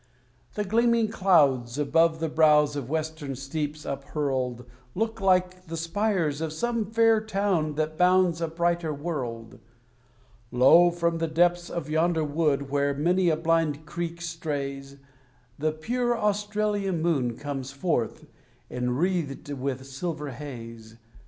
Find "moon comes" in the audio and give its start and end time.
17.03-17.71